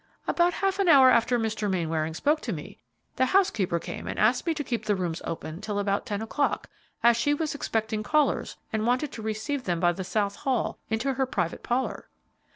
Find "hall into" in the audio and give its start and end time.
10.37-11.13